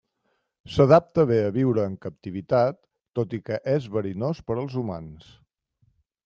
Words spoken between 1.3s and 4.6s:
bé a viure en captivitat, tot i que és verinós per